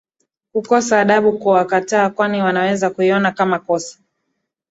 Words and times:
kukosa 0.53 0.99
adabu 1.01 1.39
kuwakataa 1.39 2.09
kwani 2.09 2.41
wanaweza 2.41 2.89
kuiona 2.89 3.31
kama 3.31 3.59
kosa 3.59 3.99